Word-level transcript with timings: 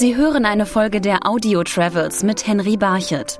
Sie 0.00 0.16
hören 0.16 0.46
eine 0.46 0.64
Folge 0.64 1.02
der 1.02 1.26
Audio 1.26 1.62
Travels 1.62 2.22
mit 2.22 2.46
Henry 2.46 2.78
Barchet. 2.78 3.38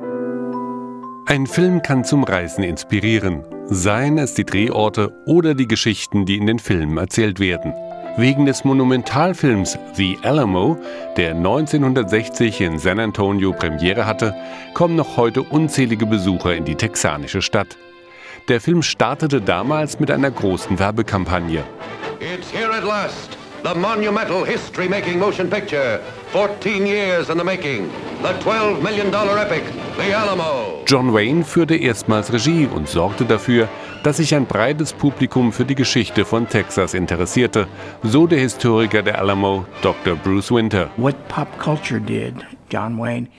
Ein 1.25 1.47
Film 1.47 1.81
kann 1.81 2.05
zum 2.05 2.23
Reisen 2.23 2.65
inspirieren, 2.65 3.47
seien 3.65 4.19
es 4.19 4.35
die 4.35 4.45
Drehorte 4.45 5.11
oder 5.25 5.55
die 5.55 5.67
Geschichten, 5.67 6.27
die 6.27 6.37
in 6.37 6.47
den 6.47 6.59
Filmen 6.59 6.99
erzählt 6.99 7.41
werden. 7.41 7.73
Wegen 8.19 8.45
des 8.45 8.63
Monumentalfilms 8.65 9.79
The 9.95 10.19
Alamo, 10.23 10.77
der 11.17 11.31
1960 11.31 12.61
in 12.61 12.79
San 12.79 13.01
Antonio 13.01 13.53
Premiere 13.53 14.05
hatte, 14.05 14.35
kommen 14.75 14.97
noch 14.97 15.17
heute 15.17 15.43
unzählige 15.43 16.05
Besucher 16.05 16.55
in 16.55 16.67
die 16.67 16.75
texanische 16.75 17.41
Stadt. 17.41 17.79
Der 18.49 18.61
Film 18.61 18.83
startete 18.83 19.41
damals 19.41 19.99
mit 19.99 20.11
einer 20.11 20.31
großen 20.31 20.79
Werbekampagne. 20.79 21.65
It's 22.21 22.53
here 22.53 22.71
at 22.71 22.85
last, 22.85 23.39
the 23.63 23.75
monumental 23.75 24.45
history-making 24.45 25.19
motion 25.19 25.49
picture, 25.49 26.01
14 26.33 26.87
years 26.87 27.29
in 27.29 27.39
the 27.39 27.45
making, 27.45 27.91
the 28.23 28.33
12 28.41 28.83
million 28.83 29.11
dollar 29.11 29.39
epic, 29.39 29.65
The 29.97 30.13
Alamo. 30.15 30.83
John 30.87 31.13
Wayne 31.13 31.45
führte 31.45 31.77
erstmals 31.77 32.33
Regie 32.33 32.67
und 32.67 32.89
sorgte 32.89 33.25
dafür, 33.25 33.69
dass 34.03 34.17
sich 34.17 34.35
ein 34.35 34.47
breites 34.47 34.93
Publikum 34.93 35.53
für 35.53 35.65
die 35.65 35.75
Geschichte 35.75 36.25
von 36.25 36.49
Texas 36.49 36.95
interessierte, 36.95 37.67
so 38.03 38.27
der 38.27 38.39
Historiker 38.39 39.03
der 39.03 39.19
Alamo, 39.19 39.67
Dr. 39.83 40.17
Bruce 40.17 40.51
Winter. 40.51 40.91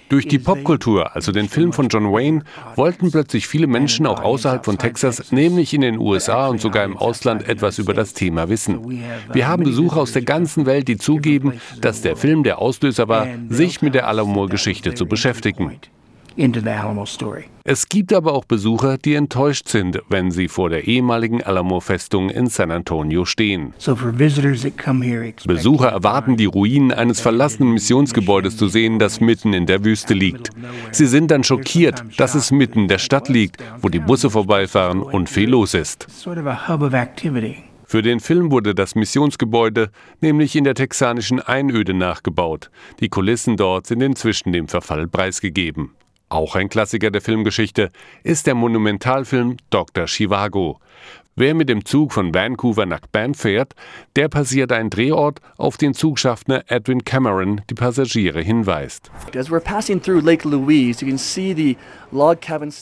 Durch 0.09 0.27
die 0.27 0.39
Popkultur, 0.39 1.15
also 1.15 1.31
den 1.31 1.49
Film 1.49 1.73
von 1.73 1.87
John 1.87 2.11
Wayne, 2.11 2.43
wollten 2.75 3.11
plötzlich 3.11 3.47
viele 3.47 3.67
Menschen 3.67 4.05
auch 4.05 4.21
außerhalb 4.21 4.63
von 4.63 4.77
Texas, 4.77 5.31
nämlich 5.31 5.73
in 5.73 5.81
den 5.81 5.97
USA 5.97 6.47
und 6.47 6.61
sogar 6.61 6.83
im 6.83 6.97
Ausland, 6.97 7.47
etwas 7.47 7.79
über 7.79 7.93
das 7.93 8.13
Thema 8.13 8.49
wissen. 8.49 9.01
Wir 9.33 9.47
haben 9.47 9.63
Besucher 9.63 10.01
aus 10.01 10.11
der 10.11 10.23
ganzen 10.23 10.65
Welt, 10.65 10.87
die 10.87 10.97
zugeben, 10.97 11.53
dass 11.79 12.01
der 12.01 12.15
Film 12.15 12.43
der 12.43 12.59
Auslöser 12.59 13.07
war, 13.07 13.27
sich 13.49 13.81
mit 13.81 13.95
der 13.95 14.07
Alamo-Geschichte 14.07 14.93
zu 14.93 15.05
beschäftigen 15.05 15.79
Es 17.63 17.89
gibt 17.89 18.13
aber 18.13 18.33
auch 18.33 18.45
Besucher, 18.45 18.97
die 18.97 19.13
enttäuscht 19.15 19.67
sind, 19.67 20.01
wenn 20.09 20.31
sie 20.31 20.47
vor 20.47 20.69
der 20.69 20.87
ehemaligen 20.87 21.43
Alamo-Festung 21.43 22.29
in 22.29 22.47
San 22.47 22.71
Antonio 22.71 23.25
stehen. 23.25 23.73
Besucher 25.45 25.89
erwarten, 25.89 26.37
die 26.37 26.45
Ruinen 26.45 26.91
eines 26.91 27.21
verlassenen 27.21 27.73
Missionsgebäudes 27.73 28.57
zu 28.57 28.67
sehen, 28.67 28.97
das 28.97 29.21
mitten 29.21 29.53
in 29.53 29.65
der 29.65 29.83
Wüste 29.83 30.13
liegt. 30.13 30.49
Sie 30.91 31.05
sind 31.05 31.29
dann 31.29 31.43
schockiert, 31.43 32.03
dass 32.17 32.33
es 32.33 32.51
mitten 32.51 32.79
in 32.79 32.87
der 32.87 32.99
Stadt 32.99 33.29
liegt, 33.29 33.63
wo 33.81 33.89
die 33.89 33.99
Busse 33.99 34.29
vorbeifahren 34.29 35.01
und 35.01 35.29
viel 35.29 35.49
los 35.49 35.73
ist. 35.73 36.07
Für 37.85 38.01
den 38.01 38.21
Film 38.21 38.51
wurde 38.51 38.73
das 38.73 38.95
Missionsgebäude 38.95 39.91
nämlich 40.21 40.55
in 40.55 40.63
der 40.63 40.75
texanischen 40.75 41.41
Einöde 41.41 41.93
nachgebaut. 41.93 42.71
Die 43.01 43.09
Kulissen 43.09 43.57
dort 43.57 43.85
sind 43.85 44.01
inzwischen 44.01 44.53
dem 44.53 44.69
Verfall 44.69 45.09
preisgegeben. 45.09 45.91
Auch 46.31 46.55
ein 46.55 46.69
Klassiker 46.69 47.11
der 47.11 47.19
Filmgeschichte 47.19 47.91
ist 48.23 48.47
der 48.47 48.55
Monumentalfilm 48.55 49.57
Dr. 49.69 50.07
Chivago. 50.07 50.79
Wer 51.37 51.55
mit 51.55 51.69
dem 51.69 51.85
Zug 51.85 52.11
von 52.11 52.35
Vancouver 52.35 52.85
nach 52.85 53.07
Banff 53.09 53.39
fährt, 53.39 53.73
der 54.17 54.27
passiert 54.27 54.73
einen 54.73 54.89
Drehort, 54.89 55.39
auf 55.57 55.77
den 55.77 55.93
Zugschaffner 55.93 56.65
Edwin 56.67 57.05
Cameron 57.05 57.61
die 57.69 57.73
Passagiere 57.73 58.41
hinweist. 58.41 59.09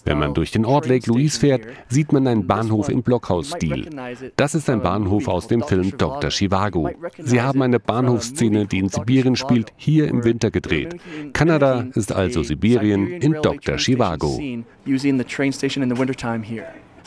Wenn 0.05 0.19
man 0.19 0.33
durch 0.33 0.49
den 0.49 0.65
Ort 0.65 0.87
Lake 0.87 1.07
Louise 1.07 1.39
fährt, 1.39 1.61
sieht 1.89 2.11
man 2.11 2.25
einen 2.25 2.47
Bahnhof 2.47 2.89
im 2.89 3.03
Blockhausstil. 3.03 3.87
Das 4.35 4.55
ist 4.55 4.67
ein 4.67 4.81
Bahnhof 4.81 5.27
aus 5.27 5.47
dem 5.47 5.61
Film 5.61 5.95
Dr. 5.95 6.31
Chivago. 6.31 6.89
Sie 7.19 7.41
haben 7.43 7.61
eine 7.61 7.79
Bahnhofsszene, 7.79 8.65
die 8.65 8.79
in 8.79 8.89
Sibirien 8.89 9.35
spielt, 9.35 9.73
hier 9.75 10.07
im 10.07 10.23
Winter 10.23 10.49
gedreht. 10.49 10.95
Kanada 11.33 11.85
ist 11.93 12.11
also 12.11 12.41
Sibirien 12.41 13.07
in 13.07 13.33
Dr. 13.43 13.77
Chivago. 13.77 14.39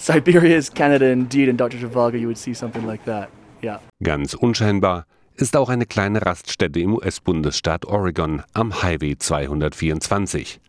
Siberia 0.02 0.56
is 0.56 0.68
Canada 0.68 1.06
indeed 1.12 1.48
in 1.48 1.56
Dr. 1.56 1.78
Zhivago 1.78 2.18
you 2.18 2.26
would 2.26 2.36
see 2.36 2.52
something 2.52 2.84
like 2.84 3.04
that. 3.04 3.30
Yeah. 3.62 3.78
Ganz 4.02 4.34
unscheinbar 4.34 5.06
ist 5.36 5.56
auch 5.56 5.68
eine 5.68 5.86
kleine 5.86 6.26
Raststätte 6.26 6.80
im 6.80 6.94
US-Bundesstaat 6.94 7.84
Oregon 7.84 8.42
am 8.52 8.82
Highway 8.82 9.16
224. 9.16 10.60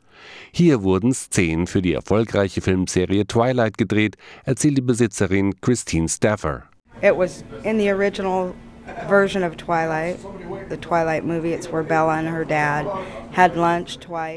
Hier 0.52 0.84
wurden 0.84 1.16
Szenen 1.16 1.66
für 1.66 1.82
die 1.82 1.94
erfolgreiche 1.94 2.62
Filmserie 2.62 3.26
Twilight 3.26 3.80
gedreht, 3.80 4.18
erzählt 4.46 4.78
die 4.78 4.82
Besitzerin 4.82 5.60
Christine 5.62 6.08
Staffer. 6.08 6.66
It 7.02 7.18
was 7.18 7.44
in 7.64 7.80
the 7.80 7.90
original 7.90 8.54
version 9.08 9.44
of 9.44 9.58
Twilight, 9.58 10.18
the 10.70 10.78
Twilight 10.78 11.26
movie. 11.26 11.54
It's 11.54 11.72
where 11.72 11.84
Bella 11.84 12.20
and 12.20 12.30
her 12.30 12.46
dad 12.46 12.86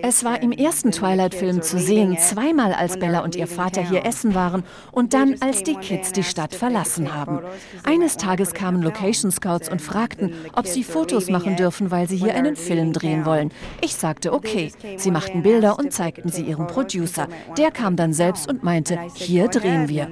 Es 0.03 0.25
war 0.25 0.43
im 0.43 0.53
ersten 0.53 0.91
Twilight-Film 0.91 1.61
zu 1.61 1.79
sehen, 1.79 2.17
zweimal 2.19 2.73
als 2.73 2.99
Bella 2.99 3.21
und 3.21 3.37
ihr 3.37 3.47
Vater 3.47 3.83
hier 3.83 4.07
essen 4.07 4.35
waren 4.35 4.65
und 4.91 5.13
dann, 5.13 5.37
als 5.41 5.63
die 5.63 5.75
Kids 5.75 6.13
die 6.13 6.23
Stadt 6.23 6.55
verlassen 6.55 7.15
haben. 7.15 7.41
Eines 7.85 8.17
Tages 8.17 8.55
kamen 8.55 8.83
Location 8.83 9.31
Scouts 9.31 9.69
und 9.69 9.83
fragten, 9.83 10.35
ob 10.55 10.67
sie 10.67 10.83
Fotos 10.83 11.29
machen 11.29 11.57
dürfen, 11.57 11.91
weil 11.91 12.09
sie 12.09 12.17
hier 12.17 12.35
einen 12.35 12.57
Film 12.57 12.93
drehen 12.93 13.27
wollen. 13.27 13.51
Ich 13.83 13.95
sagte, 13.95 14.33
okay. 14.33 14.73
Sie 14.97 15.11
machten 15.11 15.43
Bilder 15.43 15.79
und 15.79 15.93
zeigten 15.93 16.31
sie 16.31 16.43
ihrem 16.43 16.67
Producer. 16.67 17.29
Der 17.59 17.71
kam 17.71 17.97
dann 17.97 18.13
selbst 18.13 18.49
und 18.49 18.63
meinte, 18.63 18.99
hier 19.15 19.49
drehen 19.49 19.89
wir. 19.89 20.09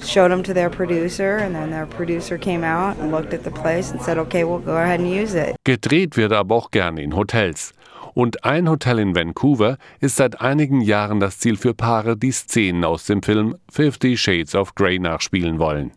showed 0.00 0.28
them 0.28 0.42
to 0.42 0.54
their 0.54 0.70
producer 0.70 1.38
and 1.38 1.54
then 1.54 1.70
their 1.70 1.86
producer 1.86 2.38
came 2.38 2.64
out 2.64 2.98
and 2.98 3.10
looked 3.10 3.32
at 3.32 3.44
the 3.44 3.50
place 3.50 3.90
and 3.90 4.00
said, 4.02 4.18
okay, 4.18 4.44
we'll 4.44 4.58
go 4.58 4.76
ahead 4.76 5.00
and 5.00 5.10
use 5.10 5.34
it. 5.34 5.56
Gedreht 5.64 6.18
wird 6.18 6.32
aber 6.32 6.54
auch 6.54 6.70
gerne 6.70 7.02
in 7.02 7.16
Hotels. 7.16 7.72
Und 8.12 8.44
ein 8.44 8.68
Hotel 8.68 8.98
in 8.98 9.16
Vancouver 9.16 9.78
ist 9.98 10.16
seit 10.16 10.40
einigen 10.40 10.82
Jahren 10.82 11.20
das 11.20 11.38
Ziel 11.38 11.56
für 11.56 11.72
Paare, 11.72 12.16
die 12.16 12.32
Szenen 12.32 12.84
aus 12.84 13.06
dem 13.06 13.22
Film 13.22 13.56
Fifty 13.72 14.16
Shades 14.16 14.54
of 14.54 14.74
Grey 14.74 14.98
nachspielen 14.98 15.58
wollen. 15.58 15.92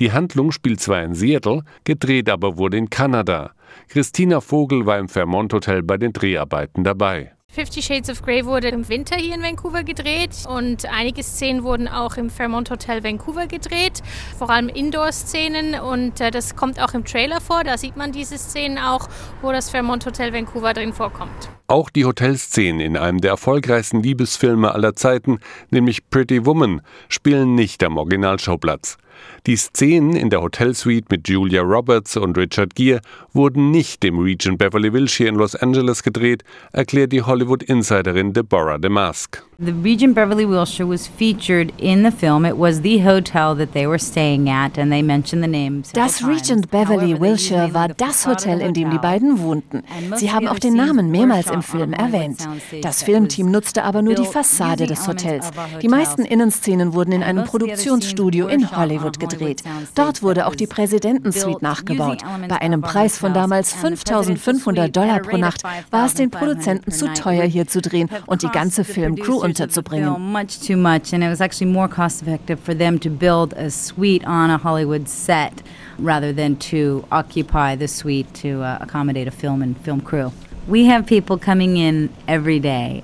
Die 0.00 0.12
Handlung 0.12 0.50
spielt 0.50 0.80
zwar 0.80 1.02
in 1.02 1.14
Seattle, 1.14 1.62
gedreht 1.84 2.28
aber 2.28 2.58
wurde 2.58 2.76
in 2.76 2.90
Kanada. 2.90 3.52
Christina 3.88 4.40
Vogel 4.40 4.86
war 4.86 4.98
im 4.98 5.08
Fairmont 5.08 5.52
Hotel 5.52 5.82
bei 5.82 5.96
den 5.96 6.12
Dreharbeiten 6.12 6.82
dabei. 6.82 7.35
Fifty 7.56 7.80
Shades 7.80 8.10
of 8.10 8.20
Grey 8.20 8.44
wurde 8.44 8.68
im 8.68 8.86
Winter 8.86 9.16
hier 9.16 9.34
in 9.34 9.42
Vancouver 9.42 9.82
gedreht 9.82 10.44
und 10.46 10.84
einige 10.92 11.22
Szenen 11.22 11.62
wurden 11.62 11.88
auch 11.88 12.18
im 12.18 12.28
Fairmont 12.28 12.70
Hotel 12.70 13.02
Vancouver 13.02 13.46
gedreht, 13.46 14.02
vor 14.38 14.50
allem 14.50 14.68
Indoor-Szenen 14.68 15.80
und 15.80 16.20
äh, 16.20 16.30
das 16.30 16.54
kommt 16.54 16.78
auch 16.78 16.92
im 16.92 17.06
Trailer 17.06 17.40
vor, 17.40 17.64
da 17.64 17.78
sieht 17.78 17.96
man 17.96 18.12
diese 18.12 18.36
Szenen 18.36 18.76
auch, 18.76 19.08
wo 19.40 19.52
das 19.52 19.70
Fairmont 19.70 20.04
Hotel 20.04 20.34
Vancouver 20.34 20.74
drin 20.74 20.92
vorkommt. 20.92 21.48
Auch 21.66 21.88
die 21.88 22.04
Hotelszenen 22.04 22.80
in 22.80 22.98
einem 22.98 23.22
der 23.22 23.30
erfolgreichsten 23.30 24.02
Liebesfilme 24.02 24.74
aller 24.74 24.94
Zeiten, 24.94 25.38
nämlich 25.70 26.10
Pretty 26.10 26.44
Woman, 26.44 26.82
spielen 27.08 27.54
nicht 27.54 27.82
am 27.82 27.96
Originalschauplatz. 27.96 28.98
Die 29.46 29.56
Szenen 29.56 30.14
in 30.14 30.30
der 30.30 30.42
Hotelsuite 30.42 31.06
mit 31.10 31.28
Julia 31.28 31.62
Roberts 31.62 32.16
und 32.16 32.36
Richard 32.36 32.74
Gere 32.74 33.00
wurden 33.32 33.70
nicht 33.70 34.04
im 34.04 34.18
Regent 34.18 34.58
Beverly 34.58 34.92
Wilshire 34.92 35.28
in 35.28 35.36
Los 35.36 35.54
Angeles 35.54 36.02
gedreht, 36.02 36.42
erklärt 36.72 37.12
die 37.12 37.22
Hollywood-Insiderin 37.22 38.32
Deborah 38.32 38.78
DeMask. 38.78 39.42
The 39.58 39.72
Regent 39.82 40.14
Beverly 40.14 40.46
Wilshire 40.46 40.86
was 40.86 41.06
featured 41.06 41.72
in 41.78 42.04
the 42.04 42.10
film. 42.10 42.44
It 42.44 42.58
was 42.58 42.82
the 42.82 43.02
hotel 43.02 43.56
that 43.56 43.72
they 43.72 43.86
were 43.86 43.98
staying 43.98 44.50
at 44.50 44.76
and 44.76 44.92
they 44.92 45.02
mentioned 45.02 45.42
the 45.42 45.48
name 45.48 45.82
Das 45.94 46.22
Regent 46.22 46.70
Beverly 46.70 47.18
Wilshire 47.18 47.72
war 47.72 47.88
das 47.88 48.26
Hotel, 48.26 48.60
in 48.60 48.74
dem 48.74 48.90
die 48.90 48.98
beiden 48.98 49.38
wohnten. 49.38 49.82
Sie 50.16 50.30
haben 50.30 50.46
auch 50.48 50.58
den 50.58 50.74
Namen 50.74 51.10
mehrmals 51.10 51.50
im 51.50 51.62
Film 51.62 51.94
erwähnt. 51.94 52.46
Das 52.82 53.02
Filmteam 53.02 53.50
nutzte 53.50 53.84
aber 53.84 54.02
nur 54.02 54.14
die 54.14 54.26
Fassade 54.26 54.86
des 54.86 55.08
Hotels. 55.08 55.50
Die 55.80 55.88
meisten 55.88 56.26
Innenszenen 56.26 56.92
wurden 56.92 57.12
in 57.12 57.22
einem 57.22 57.44
Produktionsstudio 57.44 58.48
in 58.48 58.70
Hollywood 58.76 59.05
gedreht. 59.12 59.62
Dort 59.94 60.22
wurde 60.22 60.46
auch 60.46 60.54
die 60.54 60.66
Präsidentensuite 60.66 61.62
nachgebaut. 61.62 62.22
Bei 62.48 62.60
einem 62.60 62.82
Preis 62.82 63.18
von 63.18 63.34
damals 63.34 63.72
5500 63.72 64.94
Dollar 64.94 65.20
pro 65.20 65.36
Nacht 65.36 65.62
war 65.90 66.06
es 66.06 66.14
den 66.14 66.30
Produzenten 66.30 66.90
zu 66.92 67.12
teuer 67.14 67.44
hier 67.44 67.66
zu 67.66 67.80
drehen 67.80 68.08
und 68.26 68.42
die 68.42 68.48
ganze 68.48 68.84
Filmcrew 68.84 69.36
unterzubringen. 69.36 70.32
Much 70.32 70.60
too 70.66 70.76
much, 70.76 71.12
and 71.12 71.22
it 71.22 71.30
was 71.30 71.40
actually 71.40 71.70
more 71.70 71.88
cost 71.88 72.22
effective 72.22 72.58
for 72.62 72.76
them 72.76 72.98
to 73.00 73.10
build 73.10 73.54
a 73.56 73.70
suite 73.70 74.26
on 74.26 74.50
a 74.50 74.62
Hollywood 74.62 75.08
set 75.08 75.52
rather 75.98 76.34
than 76.34 76.58
to 76.58 77.04
occupy 77.10 77.76
the 77.76 77.88
suite 77.88 78.32
to 78.34 78.62
uh, 78.62 78.78
accommodate 78.80 79.28
a 79.28 79.30
film 79.30 79.62
and 79.62 79.76
film 79.78 80.00
crew. 80.00 80.32
We 80.68 80.90
have 80.90 81.06
people 81.06 81.38
coming 81.38 81.76
in 81.76 82.10
every 82.26 82.58
day 82.58 83.02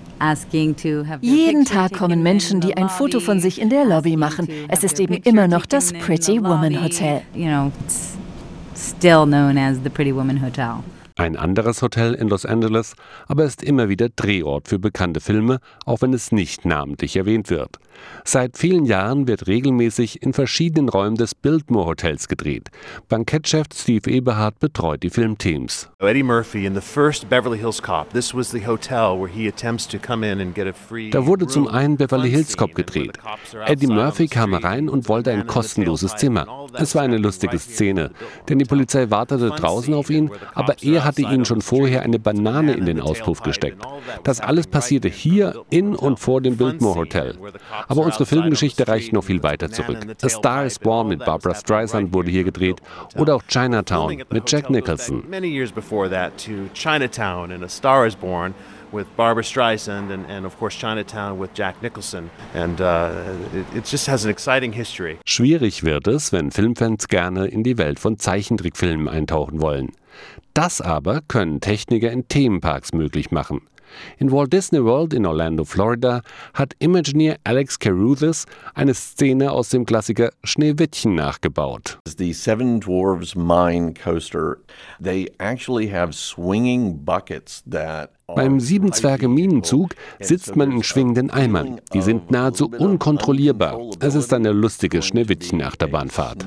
jeden 1.21 1.65
Tag 1.65 1.93
kommen 1.93 2.23
Menschen, 2.23 2.61
die 2.61 2.77
ein 2.77 2.89
Foto 2.89 3.21
von 3.21 3.41
sich 3.41 3.61
in 3.61 3.71
der 3.71 3.85
Lobby 3.85 4.17
machen. 4.17 4.49
Es 4.69 4.85
ist 4.85 5.01
eben 5.01 5.15
immer 5.15 5.49
noch 5.49 5.67
das 5.67 5.93
Pretty 5.93 6.43
Woman 6.43 6.83
Hotel. 6.83 7.23
Ein 11.17 11.37
anderes 11.37 11.83
Hotel 11.83 12.15
in 12.15 12.29
Los 12.29 12.47
Angeles 12.47 12.95
aber 13.29 13.45
ist 13.45 13.63
immer 13.63 13.89
wieder 13.89 14.09
Drehort 14.09 14.69
für 14.69 14.79
bekannte 14.79 15.21
Filme, 15.21 15.61
auch 15.85 16.03
wenn 16.03 16.13
es 16.13 16.33
nicht 16.33 16.65
namentlich 16.65 17.17
erwähnt 17.17 17.51
wird. 17.51 17.79
Seit 18.25 18.57
vielen 18.57 18.87
Jahren 18.87 19.27
wird 19.27 19.47
regelmäßig 19.47 20.23
in 20.23 20.33
verschiedenen 20.33 20.89
Räumen 20.89 21.17
des 21.17 21.35
Biltmore 21.35 21.87
Hotels 21.87 22.29
gedreht. 22.29 22.69
Bankettchef 23.09 23.67
Steve 23.75 24.11
Eberhardt 24.11 24.59
betreut 24.61 25.03
die 25.03 25.11
Filmteams. 25.11 25.91
Eddie 25.99 26.23
Murphy 26.23 26.67
in 26.67 26.75
the 26.75 26.81
first 26.81 27.29
Beverly 27.29 27.59
Hills 27.59 27.83
Cop. 27.83 28.13
This 28.13 28.35
was 28.35 28.51
the 28.51 28.67
hotel 28.67 29.19
where 29.19 29.29
he 29.29 29.49
attempts 29.49 29.87
to 29.89 29.99
come 29.99 30.27
in 30.27 30.41
and 30.41 30.55
get 30.55 30.67
a 30.67 30.73
free 30.73 31.11
Da 31.11 31.27
wurde 31.27 31.47
zum 31.47 31.69
einen 31.69 31.97
Beverly 31.97 32.31
Hills 32.31 32.57
Cop 32.57 32.75
gedreht. 32.75 33.19
Eddie 33.67 33.87
Murphy 33.87 34.29
kam 34.29 34.55
rein 34.55 34.89
und 34.89 35.09
wollte 35.09 35.31
ein 35.33 35.47
kostenloses 35.47 36.17
Zimmer. 36.17 36.47
Es 36.75 36.95
war 36.95 37.03
eine 37.03 37.19
lustige 37.19 37.59
Szene, 37.59 38.11
denn 38.49 38.59
die 38.59 38.65
Polizei 38.65 39.11
wartete 39.11 39.51
draußen 39.51 39.93
auf 39.95 40.11
ihn, 40.11 40.31
aber 40.55 40.77
er 40.83 41.02
hatte 41.05 41.23
ihnen 41.23 41.45
schon 41.45 41.61
vorher 41.61 42.03
eine 42.03 42.19
Banane 42.19 42.73
in 42.75 42.87
den 42.87 43.01
Auspuff 43.01 43.43
gesteckt. 43.43 43.83
Das 44.25 44.41
alles 44.41 44.67
passierte 44.67 45.09
hier 45.09 45.65
in 45.71 45.95
und 45.95 46.19
vor 46.19 46.41
dem 46.41 46.57
Biltmore 46.57 47.01
Hotel. 47.01 47.35
Aber 47.89 48.03
unsere 48.03 48.27
Filmgeschichte 48.27 48.87
reicht 48.89 49.13
noch 49.13 49.25
viel 49.25 49.43
weiter 49.43 49.71
zurück. 49.71 49.99
A 50.23 50.29
Star 50.29 50.67
is 50.67 50.79
Born 50.79 51.09
mit 51.09 51.25
Barbara 51.25 51.55
Streisand 51.55 52.13
wurde 52.13 52.31
hier 52.31 52.45
gedreht 52.45 52.81
oder 53.17 53.37
auch 53.37 53.43
Chinatown 53.49 54.23
mit 54.31 54.51
Jack 54.51 54.71
Nicholson. 54.71 55.25
Chinatown 56.75 57.53
and 57.53 57.65
A 57.65 57.69
Star 57.69 58.07
is 58.07 58.17
Born 58.17 58.55
with 58.93 59.07
Barbara 59.17 59.43
Streisand 59.43 60.11
and, 60.13 60.27
and 60.31 60.47
of 60.47 60.59
course 60.59 60.77
Chinatown 60.77 61.39
with 61.39 61.55
Jack 61.55 61.83
Nicholson. 61.83 62.31
And 62.55 62.81
uh, 62.81 63.11
it, 63.55 63.79
it 63.79 63.85
just 63.85 64.07
has 64.07 64.25
an 64.25 64.31
exciting 64.31 64.73
history. 64.73 65.19
Schwierig 65.25 65.83
wird 65.83 66.07
es, 66.07 66.33
wenn 66.33 66.51
Filmfans 66.51 67.09
gerne 67.09 67.47
in 67.47 67.63
die 67.63 67.79
Welt 67.79 67.99
von 67.99 68.19
Zeichentrickfilmen 68.19 69.09
eintauchen 69.09 69.61
wollen. 69.61 69.93
Das 70.55 70.81
aber 70.81 71.21
können 71.27 71.61
Techniker 71.61 72.11
in 72.11 72.29
Themenparks 72.29 72.93
möglich 72.93 73.31
machen. 73.31 73.63
In 74.19 74.31
Walt 74.33 74.53
Disney 74.53 74.83
World 74.83 75.13
in 75.13 75.27
Orlando, 75.27 75.65
Florida, 75.65 76.23
hat 76.55 76.75
Imagineer 76.79 77.37
Alex 77.45 77.79
Caruthers 77.79 78.47
eine 78.75 78.95
Szene 78.95 79.53
aus 79.53 79.69
dem 79.69 79.85
Klassiker 79.85 80.31
Schneewittchen 80.45 81.15
nachgebaut. 81.15 81.99
The 82.07 82.33
Seven 82.33 82.81
Dwarfs 82.81 83.35
Mine 83.35 83.95
Coaster, 83.95 84.59
they 85.03 85.31
actually 85.39 85.91
have 85.91 86.15
swinging 86.15 87.05
buckets 87.05 87.63
that 87.71 88.13
beim 88.35 88.61
Sieben-Zwerge-Minenzug 88.61 89.95
sitzt 90.21 90.57
man 90.57 90.73
in 90.73 90.83
schwingenden 90.83 91.31
Eimern. 91.31 91.81
Die 91.93 92.03
sind 92.03 92.31
nahezu 92.31 92.71
unkontrollierbar. 92.71 93.79
Es 94.01 94.15
ist 94.15 94.33
eine 94.33 94.53
lustige 94.53 95.03
Schneewittchen-Achterbahnfahrt. 95.03 96.47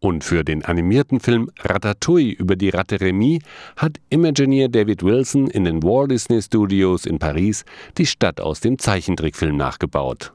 Und 0.00 0.24
für 0.24 0.44
den 0.44 0.64
animierten 0.64 1.20
Film 1.20 1.50
Ratatouille 1.60 2.32
über 2.32 2.56
die 2.56 2.70
Ratte 2.70 3.00
Remy 3.00 3.40
hat 3.76 3.98
Imagineer 4.10 4.68
David 4.68 5.02
Wilson 5.02 5.48
in 5.48 5.64
den 5.64 5.82
Walt 5.82 6.10
Disney 6.10 6.42
Studios 6.42 7.06
in 7.06 7.18
Paris 7.18 7.64
die 7.98 8.06
Stadt 8.06 8.40
aus 8.40 8.60
dem 8.60 8.78
Zeichentrickfilm 8.78 9.56
nachgebaut. 9.56 10.32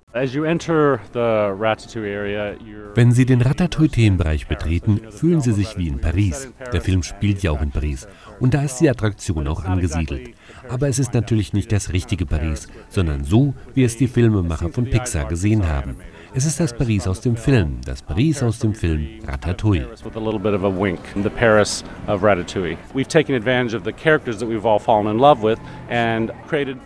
Wenn 2.95 3.11
Sie 3.11 3.25
den 3.25 3.41
Ratatouille-Themenbereich 3.41 4.47
betreten, 4.47 5.01
fühlen 5.09 5.41
Sie 5.41 5.51
sich 5.51 5.77
wie 5.77 5.87
in 5.87 5.99
Paris. 5.99 6.51
Der 6.73 6.81
Film 6.81 7.03
spielt 7.03 7.43
ja 7.43 7.51
auch 7.51 7.61
in 7.61 7.71
Paris. 7.71 8.07
Und 8.39 8.53
da 8.53 8.63
ist 8.63 8.77
die 8.77 8.89
Attraktion 8.89 9.47
auch 9.47 9.63
angesiedelt. 9.63 10.31
Aber 10.69 10.87
es 10.87 10.99
ist 10.99 11.13
natürlich 11.13 11.53
nicht 11.53 11.71
das 11.71 11.93
richtige 11.93 12.25
Paris, 12.25 12.67
sondern 12.89 13.23
so, 13.23 13.53
wie 13.73 13.83
es 13.83 13.97
die 13.97 14.07
Filmemacher 14.07 14.69
von 14.69 14.85
Pixar 14.85 15.25
gesehen 15.25 15.67
haben. 15.67 15.97
Es 16.37 16.45
ist 16.45 16.59
das 16.59 16.71
Paris 16.71 17.07
aus 17.07 17.19
dem 17.21 17.35
Film, 17.35 17.79
das 17.83 18.03
Paris 18.03 18.43
aus 18.43 18.59
dem 18.59 18.75
Film 18.75 19.07
Ratatouille. 19.25 19.87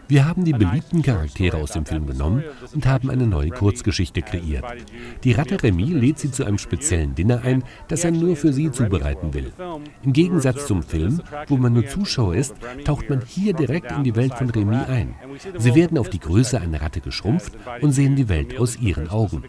Wir 0.08 0.26
haben 0.26 0.46
die 0.46 0.54
beliebten 0.54 1.02
Charaktere 1.02 1.58
aus 1.58 1.72
dem 1.72 1.86
Film 1.86 2.08
genommen 2.08 2.46
und 2.74 2.86
haben 2.86 3.10
eine 3.10 3.28
neue 3.28 3.50
Kurzgeschichte 3.50 4.22
kreiert. 4.22 4.64
Die 5.26 5.34
Ratte 5.34 5.62
Remy 5.62 5.84
lädt 5.84 6.20
sie 6.20 6.32
zu 6.32 6.46
einem 6.46 6.58
speziellen 6.58 7.14
Dinner 7.14 7.42
ein, 7.44 7.66
das 7.90 8.06
er 8.06 8.12
nur 8.12 8.38
für 8.38 8.54
sie 8.54 8.72
zubereiten 8.72 9.34
will. 9.34 9.52
Im 10.04 10.14
Gegensatz 10.14 10.66
zum 10.66 10.82
Film, 10.82 11.22
wo 11.50 11.58
man 11.58 11.74
nur 11.74 11.88
Zuschauer 11.88 12.36
ist, 12.36 12.56
taucht 12.86 13.10
man 13.10 13.20
hier 13.28 13.52
direkt 13.52 13.92
in 13.92 14.06
die 14.06 14.16
Welt 14.16 14.34
von 14.34 14.50
Remy 14.50 14.78
ein. 14.88 15.16
Sie 15.58 15.76
werden 15.76 15.98
auf 15.98 16.08
die 16.08 16.20
Größe 16.20 16.62
einer 16.62 16.82
Ratte 16.82 17.02
geschrumpft 17.02 17.52
und 17.82 17.92
sehen 17.92 18.16
die 18.16 18.30
Welt 18.30 18.58
aus 18.58 18.80
ihren 18.80 19.10
Augen. 19.10 19.41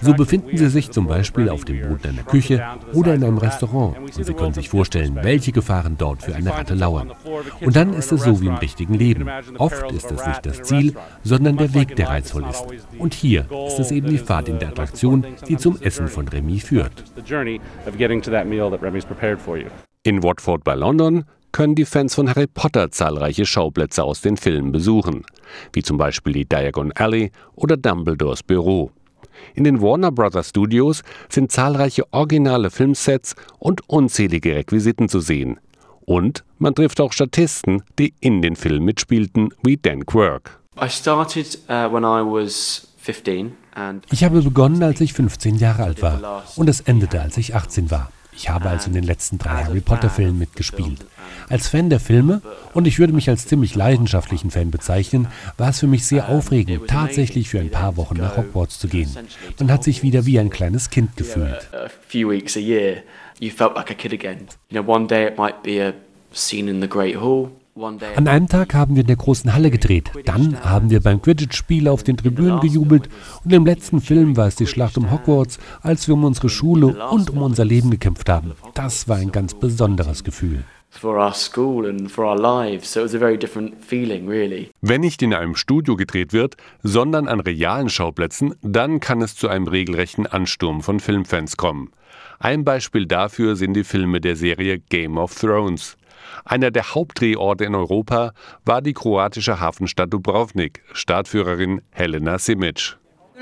So 0.00 0.14
befinden 0.14 0.56
Sie 0.56 0.68
sich 0.68 0.90
zum 0.90 1.06
Beispiel 1.06 1.48
auf 1.48 1.64
dem 1.64 1.80
Boden 1.80 2.08
einer 2.08 2.22
Küche 2.22 2.64
oder 2.92 3.14
in 3.14 3.24
einem 3.24 3.38
Restaurant. 3.38 3.98
Und 3.98 4.24
Sie 4.24 4.34
können 4.34 4.54
sich 4.54 4.68
vorstellen, 4.68 5.18
welche 5.22 5.52
Gefahren 5.52 5.96
dort 5.98 6.22
für 6.22 6.34
eine 6.34 6.50
Ratte 6.50 6.74
lauern. 6.74 7.12
Und 7.60 7.76
dann 7.76 7.92
ist 7.92 8.12
es 8.12 8.22
so 8.22 8.40
wie 8.40 8.46
im 8.46 8.56
richtigen 8.56 8.94
Leben. 8.94 9.28
Oft 9.58 9.90
ist 9.92 10.10
es 10.10 10.26
nicht 10.26 10.46
das 10.46 10.62
Ziel, 10.62 10.94
sondern 11.22 11.56
der 11.56 11.74
Weg, 11.74 11.96
der 11.96 12.08
reizvoll 12.08 12.44
ist. 12.48 12.64
Und 12.98 13.14
hier 13.14 13.46
ist 13.66 13.78
es 13.78 13.90
eben 13.90 14.08
die 14.08 14.18
Fahrt 14.18 14.48
in 14.48 14.58
der 14.58 14.68
Attraktion, 14.68 15.24
die 15.48 15.56
zum 15.56 15.80
Essen 15.80 16.08
von 16.08 16.28
Remy 16.28 16.58
führt. 16.58 17.04
In 20.02 20.22
Watford 20.22 20.64
bei 20.64 20.74
London 20.74 21.24
können 21.52 21.74
die 21.74 21.84
Fans 21.84 22.14
von 22.14 22.28
Harry 22.28 22.46
Potter 22.46 22.90
zahlreiche 22.90 23.46
Schauplätze 23.46 24.04
aus 24.04 24.20
den 24.20 24.36
Filmen 24.36 24.72
besuchen, 24.72 25.24
wie 25.72 25.82
zum 25.82 25.98
Beispiel 25.98 26.32
die 26.32 26.48
Diagon 26.48 26.92
Alley 26.92 27.30
oder 27.54 27.76
Dumbledores 27.76 28.42
Büro. 28.42 28.90
In 29.54 29.64
den 29.64 29.80
Warner 29.80 30.12
Brothers 30.12 30.50
Studios 30.50 31.02
sind 31.28 31.50
zahlreiche 31.50 32.04
originale 32.12 32.70
Filmsets 32.70 33.34
und 33.58 33.88
unzählige 33.88 34.54
Requisiten 34.54 35.08
zu 35.08 35.20
sehen. 35.20 35.58
Und 36.00 36.44
man 36.58 36.74
trifft 36.74 37.00
auch 37.00 37.12
Statisten, 37.12 37.82
die 37.98 38.14
in 38.20 38.42
den 38.42 38.56
Filmen 38.56 38.84
mitspielten, 38.84 39.54
wie 39.62 39.76
Dan 39.76 40.06
Quirk. 40.06 40.58
Uh, 40.76 40.84
ich 44.10 44.24
habe 44.24 44.42
begonnen, 44.42 44.82
als 44.82 45.00
ich 45.00 45.12
15 45.12 45.56
Jahre 45.56 45.84
alt 45.84 46.02
war 46.02 46.44
und 46.56 46.68
es 46.68 46.80
endete, 46.80 47.20
als 47.20 47.36
ich 47.36 47.54
18 47.54 47.90
war. 47.90 48.10
Ich 48.40 48.48
habe 48.48 48.70
also 48.70 48.88
in 48.88 48.94
den 48.94 49.04
letzten 49.04 49.36
drei 49.36 49.64
Harry 49.64 49.82
Potter-Filmen 49.82 50.38
mitgespielt. 50.38 51.04
Als 51.50 51.68
Fan 51.68 51.90
der 51.90 52.00
Filme, 52.00 52.40
und 52.72 52.86
ich 52.86 52.98
würde 52.98 53.12
mich 53.12 53.28
als 53.28 53.46
ziemlich 53.46 53.74
leidenschaftlichen 53.74 54.50
Fan 54.50 54.70
bezeichnen, 54.70 55.28
war 55.58 55.68
es 55.68 55.80
für 55.80 55.86
mich 55.86 56.06
sehr 56.06 56.30
aufregend, 56.30 56.88
tatsächlich 56.88 57.50
für 57.50 57.60
ein 57.60 57.70
paar 57.70 57.98
Wochen 57.98 58.16
nach 58.16 58.38
Hogwarts 58.38 58.78
zu 58.78 58.88
gehen. 58.88 59.14
Man 59.58 59.70
hat 59.70 59.84
sich 59.84 60.02
wieder 60.02 60.24
wie 60.24 60.38
ein 60.40 60.48
kleines 60.48 60.88
Kind 60.88 61.18
gefühlt. 61.18 61.68
scene 66.32 66.70
in 66.70 66.80
the 66.80 66.88
Great 66.88 67.20
Hall, 67.20 67.50
an 68.16 68.28
einem 68.28 68.48
Tag 68.48 68.74
haben 68.74 68.94
wir 68.96 69.02
in 69.02 69.06
der 69.06 69.16
großen 69.16 69.54
Halle 69.54 69.70
gedreht. 69.70 70.10
Dann 70.24 70.62
haben 70.64 70.90
wir 70.90 71.00
beim 71.00 71.22
Quidditch-Spiel 71.22 71.88
auf 71.88 72.02
den 72.02 72.16
Tribünen 72.16 72.60
gejubelt. 72.60 73.08
Und 73.44 73.52
im 73.52 73.64
letzten 73.64 74.00
Film 74.00 74.36
war 74.36 74.48
es 74.48 74.56
die 74.56 74.66
Schlacht 74.66 74.98
um 74.98 75.10
Hogwarts, 75.10 75.58
als 75.80 76.08
wir 76.08 76.14
um 76.14 76.24
unsere 76.24 76.48
Schule 76.48 77.08
und 77.10 77.30
um 77.30 77.42
unser 77.42 77.64
Leben 77.64 77.90
gekämpft 77.90 78.28
haben. 78.28 78.52
Das 78.74 79.08
war 79.08 79.16
ein 79.16 79.32
ganz 79.32 79.54
besonderes 79.54 80.24
Gefühl. 80.24 80.64
Wenn 84.80 85.00
nicht 85.00 85.22
in 85.22 85.34
einem 85.34 85.54
Studio 85.54 85.96
gedreht 85.96 86.32
wird, 86.32 86.56
sondern 86.82 87.28
an 87.28 87.40
realen 87.40 87.88
Schauplätzen, 87.88 88.54
dann 88.62 88.98
kann 88.98 89.22
es 89.22 89.36
zu 89.36 89.48
einem 89.48 89.68
regelrechten 89.68 90.26
Ansturm 90.26 90.80
von 90.82 90.98
Filmfans 90.98 91.56
kommen. 91.56 91.92
Ein 92.40 92.64
Beispiel 92.64 93.06
dafür 93.06 93.54
sind 93.54 93.74
die 93.74 93.84
Filme 93.84 94.20
der 94.20 94.34
Serie 94.34 94.80
Game 94.80 95.16
of 95.16 95.38
Thrones. 95.38 95.96
Einer 96.44 96.70
der 96.70 96.94
Hauptdrehorte 96.94 97.64
in 97.64 97.74
Europa 97.74 98.32
war 98.64 98.82
die 98.82 98.92
kroatische 98.92 99.60
Hafenstadt 99.60 100.12
Dubrovnik, 100.12 100.82
Stadtführerin 100.92 101.82
Helena 101.90 102.38
Simic. 102.38 102.96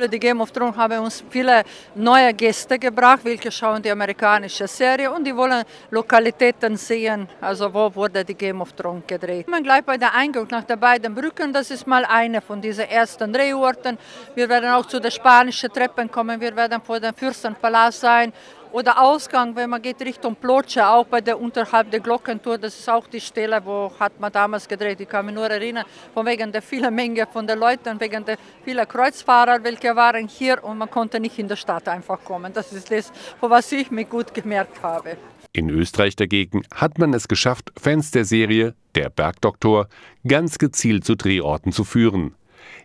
Die 0.07 0.21
Game 0.21 0.41
of 0.41 0.53
Thrones 0.53 0.77
haben 0.77 1.03
uns 1.03 1.25
viele 1.29 1.65
neue 1.97 2.33
Gäste 2.33 2.79
gebracht, 2.79 3.19
welche 3.25 3.51
schauen 3.51 3.83
die 3.83 3.91
amerikanische 3.91 4.69
Serie 4.69 5.11
und 5.11 5.27
die 5.27 5.35
wollen 5.35 5.65
Lokalitäten 5.91 6.77
sehen, 6.77 7.29
also 7.41 7.75
wo 7.75 7.93
wurde 7.93 8.25
die 8.25 8.35
Game 8.35 8.61
of 8.61 8.73
Thrones 8.75 9.03
gedreht. 9.09 9.49
Man 9.49 9.65
gleich 9.65 9.83
bei 9.83 9.97
der 9.97 10.15
Eingang 10.15 10.47
nach 10.53 10.63
den 10.63 10.79
beiden 10.79 11.13
Brücken, 11.13 11.53
das 11.53 11.73
ist 11.73 11.85
mal 11.85 12.05
eine 12.05 12.41
von 12.41 12.61
diesen 12.61 12.85
ersten 12.85 13.33
Drehorten. 13.33 13.99
Wir 14.37 14.49
werden 14.49 14.71
auch 14.71 14.87
zu 14.87 15.01
den 15.01 15.11
spanischen 15.11 15.73
Treppen 15.73 16.09
kommen, 16.09 16.41
wir 16.41 16.55
werden 16.55 16.81
vor 16.81 17.01
dem 17.01 17.15
Fürstenpalast 17.15 17.99
sein, 18.01 18.33
oder 18.73 19.01
Ausgang, 19.01 19.55
wenn 19.57 19.71
man 19.71 19.83
geht 19.83 20.01
Richtung 20.01 20.37
Plotsche, 20.37 20.87
auch 20.87 21.07
bei 21.07 21.21
der 21.21 21.41
unterhalb 21.41 21.91
der 21.91 22.01
Glockentour, 22.01 22.59
das 22.59 22.79
ist 22.79 22.89
auch 22.89 23.07
die 23.07 23.21
Stelle, 23.21 23.61
wo 23.65 23.93
hat 23.99 24.19
man 24.21 24.33
damals 24.33 24.67
gedreht. 24.67 25.01
Ich 25.01 25.09
kann 25.09 25.27
mich 25.27 25.35
nur 25.35 25.49
erinnern, 25.51 25.85
von 26.15 26.27
wegen 26.27 26.53
der 26.53 26.63
vielen 26.63 26.95
Menge 26.95 27.27
von 27.27 27.47
den 27.47 27.59
Leuten, 27.59 28.01
wegen 28.01 28.25
der 28.25 28.37
vielen 28.65 28.87
Kreuzfahrer, 28.87 29.63
welche 29.63 29.95
waren 29.97 30.29
hier 30.29 30.63
und 30.63 30.79
man 30.79 30.91
konnte 30.91 31.21
nicht 31.21 31.39
in 31.39 31.49
der 31.49 31.57
Stadt 31.57 31.89
einfach 31.89 32.23
kommen. 32.25 32.53
Das 32.53 32.73
ist 32.73 32.91
das, 32.91 33.13
was 33.41 33.73
ich 33.73 33.91
mir 33.91 34.05
gut 34.05 34.33
gemerkt 34.35 34.83
habe. 34.83 35.17
In 35.53 35.71
Österreich 35.71 36.15
dagegen 36.15 36.63
hat 36.75 36.99
man 36.99 37.15
es 37.15 37.27
geschafft, 37.27 37.73
Fans 37.81 38.11
der 38.11 38.25
Serie 38.25 38.75
Der 38.95 39.11
Bergdoktor 39.11 39.89
ganz 40.27 40.59
gezielt 40.59 41.05
zu 41.05 41.15
Drehorten 41.17 41.73
zu 41.73 41.85
führen. 41.85 42.35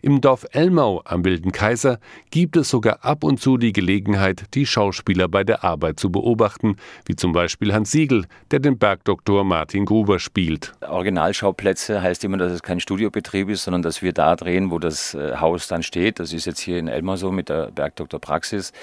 Im 0.02 0.22
Dorf 0.22 0.46
Elmau 0.52 1.02
am 1.06 1.24
Wilden 1.24 1.52
Kaiser 1.52 2.00
gibt 2.32 2.58
es 2.58 2.70
sogar 2.70 3.04
ab 3.04 3.24
und 3.24 3.40
zu 3.40 3.58
die 3.58 3.74
Gelegenheit, 3.74 4.44
die 4.54 4.66
Schauspieler 4.66 5.28
bei 5.28 5.44
der 5.44 5.64
Arbeit 5.64 6.00
zu 6.00 6.12
beobachten, 6.12 6.78
wie 7.06 7.16
zum 7.16 7.32
Beispiel 7.32 7.74
Hans 7.74 7.92
Siegel, 7.92 8.26
der 8.52 8.60
den 8.60 8.78
Bergdoktor 8.78 9.44
Martin 9.44 9.86
Gruber 9.86 10.20
spielt. 10.20 10.74
Originalschauplätze 10.82 12.02
heißt 12.02 12.24
immer, 12.24 12.38
dass 12.38 12.52
es 12.52 12.64
kein 12.64 12.80
Studiobetrieb 12.80 13.50
ist, 13.50 13.64
sondern 13.64 13.82
dass 13.82 14.02
wir 14.02 14.14
da 14.14 14.36
drehen, 14.36 14.72
wo 14.72 14.80
das 14.80 15.14
äh, 15.14 15.38
Haus 15.38 15.68
dann 15.68 15.84
steht. 15.84 16.20
Das 16.20 16.34
ist 16.34 16.46
jetzt 16.46 16.60
hier 16.60 16.78
in 16.80 16.88
Elmau 16.88 17.16
so 17.16 17.32
mit 17.32 17.50
der 17.50 17.72
Bergdoktor 17.72 18.20
Praxis 18.20 18.74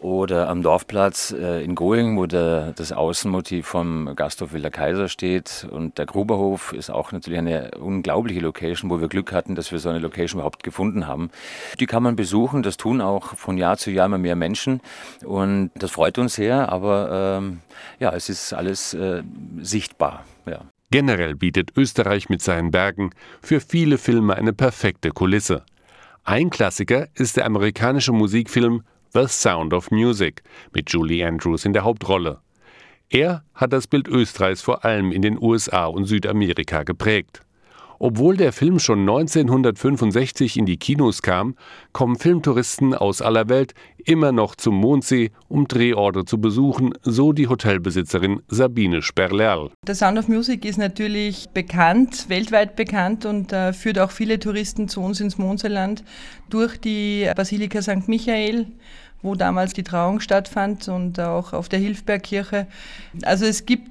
oder 0.00 0.48
am 0.48 0.62
Dorfplatz 0.62 1.32
äh, 1.32 1.64
in 1.64 1.74
Going, 1.74 2.16
wo 2.16 2.26
der, 2.26 2.72
das 2.72 2.92
Außenmotiv 2.92 3.66
vom 3.66 4.12
Gasthof 4.14 4.52
Wilder 4.52 4.70
Kaiser 4.70 5.08
steht. 5.08 5.66
Und 5.70 5.98
der 5.98 6.06
Gruberhof 6.06 6.72
ist 6.72 6.90
auch 6.90 7.12
natürlich 7.12 7.38
eine 7.38 7.72
unglaubliche 7.78 8.40
Location, 8.40 8.90
wo 8.90 9.00
wir 9.00 9.08
Glück 9.08 9.32
hatten, 9.32 9.54
dass 9.54 9.72
wir 9.72 9.78
so 9.78 9.88
eine 9.88 9.98
Location 9.98 10.40
überhaupt 10.40 10.62
gefunden 10.62 11.06
haben. 11.06 11.30
Die 11.80 11.86
kann 11.86 12.02
man 12.02 12.16
besuchen, 12.16 12.62
das 12.62 12.76
tun 12.76 13.00
auch 13.00 13.34
von 13.36 13.56
Jahr 13.56 13.78
zu 13.78 13.90
Jahr 13.90 14.06
immer 14.06 14.18
mehr 14.18 14.36
Menschen. 14.36 14.80
Und 15.24 15.70
das 15.74 15.90
freut 15.90 16.18
uns 16.18 16.34
sehr, 16.34 16.70
aber 16.70 17.38
ähm, 17.38 17.60
ja, 17.98 18.12
es 18.12 18.28
ist 18.28 18.52
alles 18.52 18.94
äh, 18.94 19.22
sichtbar. 19.60 20.24
Ja. 20.46 20.60
Generell 20.90 21.34
bietet 21.34 21.76
Österreich 21.76 22.28
mit 22.28 22.42
seinen 22.42 22.70
Bergen 22.70 23.10
für 23.42 23.60
viele 23.60 23.98
Filme 23.98 24.36
eine 24.36 24.52
perfekte 24.52 25.10
Kulisse. 25.10 25.64
Ein 26.22 26.50
Klassiker 26.50 27.08
ist 27.14 27.36
der 27.36 27.46
amerikanische 27.46 28.12
Musikfilm 28.12 28.82
The 29.12 29.26
Sound 29.28 29.72
of 29.72 29.90
Music 29.90 30.42
mit 30.74 30.90
Julie 30.90 31.24
Andrews 31.24 31.64
in 31.64 31.72
der 31.72 31.84
Hauptrolle. 31.84 32.40
Er 33.08 33.44
hat 33.54 33.72
das 33.72 33.86
Bild 33.86 34.08
Österreichs 34.08 34.62
vor 34.62 34.84
allem 34.84 35.12
in 35.12 35.22
den 35.22 35.40
USA 35.40 35.86
und 35.86 36.06
Südamerika 36.06 36.82
geprägt. 36.82 37.45
Obwohl 37.98 38.36
der 38.36 38.52
Film 38.52 38.78
schon 38.78 39.00
1965 39.00 40.56
in 40.56 40.66
die 40.66 40.76
Kinos 40.76 41.22
kam, 41.22 41.54
kommen 41.92 42.16
Filmtouristen 42.16 42.94
aus 42.94 43.22
aller 43.22 43.48
Welt 43.48 43.74
immer 44.04 44.32
noch 44.32 44.54
zum 44.54 44.76
Mondsee, 44.76 45.30
um 45.48 45.66
Drehorte 45.66 46.24
zu 46.24 46.40
besuchen, 46.40 46.92
so 47.02 47.32
die 47.32 47.48
Hotelbesitzerin 47.48 48.40
Sabine 48.48 49.02
Sperlerl. 49.02 49.70
The 49.86 49.94
Sound 49.94 50.18
of 50.18 50.28
Music 50.28 50.64
ist 50.64 50.78
natürlich 50.78 51.48
bekannt, 51.52 52.28
weltweit 52.28 52.76
bekannt 52.76 53.24
und 53.24 53.52
äh, 53.52 53.72
führt 53.72 53.98
auch 53.98 54.10
viele 54.10 54.38
Touristen 54.38 54.88
zu 54.88 55.00
uns 55.00 55.20
ins 55.20 55.38
Mondseeland 55.38 56.04
durch 56.50 56.78
die 56.78 57.28
Basilika 57.34 57.82
St. 57.82 58.08
Michael 58.08 58.66
wo 59.26 59.34
damals 59.34 59.74
die 59.74 59.82
Trauung 59.82 60.20
stattfand 60.20 60.88
und 60.88 61.20
auch 61.20 61.52
auf 61.52 61.68
der 61.68 61.78
Hilfbergkirche. 61.78 62.66
Also 63.22 63.44
es 63.44 63.66
gibt 63.66 63.90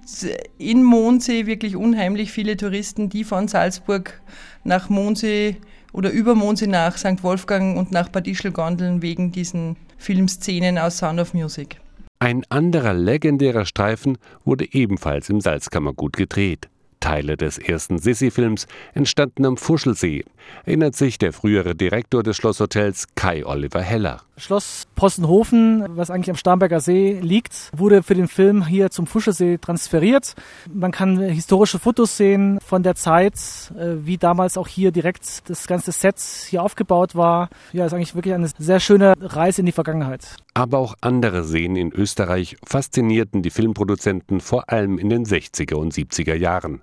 in 0.58 0.84
Mondsee 0.84 1.46
wirklich 1.46 1.76
unheimlich 1.76 2.32
viele 2.32 2.58
Touristen, 2.58 3.10
die 3.10 3.24
von 3.24 3.48
Salzburg 3.48 4.20
nach 4.64 4.90
Mondsee 4.90 5.58
oder 5.94 6.10
über 6.10 6.34
Mondsee 6.34 6.68
nach 6.68 6.98
St. 6.98 7.22
Wolfgang 7.22 7.78
und 7.78 7.92
nach 7.92 8.10
Bad 8.10 8.28
Ischl 8.28 8.52
gondeln 8.52 9.02
wegen 9.02 9.32
diesen 9.32 9.76
Filmszenen 9.98 10.78
aus 10.78 10.98
Sound 10.98 11.20
of 11.20 11.34
Music. 11.34 11.78
Ein 12.20 12.44
anderer 12.50 12.94
legendärer 12.94 13.66
Streifen 13.66 14.18
wurde 14.46 14.74
ebenfalls 14.74 15.30
im 15.30 15.42
Salzkammergut 15.42 16.18
gedreht. 16.18 16.70
Teile 17.06 17.38
des 17.38 17.60
ersten 17.60 18.00
Sissi-Films 18.00 18.66
entstanden 18.96 19.46
am 19.46 19.58
Fuschelsee, 19.58 20.26
erinnert 20.66 20.96
sich 20.96 21.20
der 21.20 21.34
frühere 21.34 21.76
Direktor 21.76 22.24
des 22.24 22.36
Schlosshotels 22.36 23.06
Kai 23.14 23.46
Oliver 23.46 23.82
Heller. 23.82 24.24
Schloss 24.38 24.88
Possenhofen, 24.96 25.86
was 25.90 26.10
eigentlich 26.10 26.30
am 26.30 26.36
Starnberger 26.36 26.82
See 26.82 27.20
liegt, 27.22 27.72
wurde 27.76 28.04
für 28.04 28.16
den 28.16 28.28
Film 28.28 28.66
hier 28.66 28.90
zum 28.90 29.08
Fuschelsee 29.08 29.58
transferiert. 29.58 30.34
Man 30.74 30.92
kann 30.92 31.20
historische 31.20 31.80
Fotos 31.80 32.18
sehen 32.18 32.60
von 32.66 32.84
der 32.84 32.96
Zeit, 32.96 33.36
äh, 33.78 34.06
wie 34.06 34.18
damals 34.18 34.58
auch 34.58 34.68
hier 34.68 34.92
direkt 34.92 35.50
das 35.50 35.68
ganze 35.68 35.92
Set 35.92 36.20
hier 36.50 36.64
aufgebaut 36.64 37.16
war. 37.16 37.50
Ja, 37.72 37.86
ist 37.86 37.94
eigentlich 37.94 38.16
wirklich 38.16 38.34
eine 38.34 38.50
sehr 38.58 38.80
schöne 38.80 39.14
Reise 39.20 39.62
in 39.62 39.66
die 39.66 39.72
Vergangenheit. 39.72 40.36
Aber 40.54 40.80
auch 40.80 40.96
andere 41.02 41.44
Seen 41.44 41.76
in 41.76 41.92
Österreich 41.94 42.58
faszinierten 42.66 43.42
die 43.42 43.50
Filmproduzenten 43.50 44.42
vor 44.42 44.70
allem 44.70 44.98
in 44.98 45.10
den 45.10 45.26
60er 45.26 45.76
und 45.76 45.94
70er 45.94 46.36
Jahren. 46.36 46.82